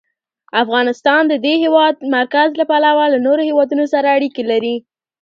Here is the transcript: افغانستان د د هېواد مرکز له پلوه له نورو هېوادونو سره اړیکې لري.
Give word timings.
افغانستان 0.63 1.21
د 1.27 1.33
د 1.43 1.47
هېواد 1.63 1.95
مرکز 2.17 2.49
له 2.59 2.65
پلوه 2.71 3.05
له 3.13 3.19
نورو 3.25 3.41
هېوادونو 3.49 3.83
سره 3.93 4.07
اړیکې 4.17 4.43
لري. 4.51 4.75